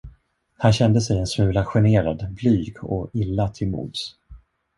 [0.53, 4.15] Han kände sig en smula generad, blyg och illa till mods.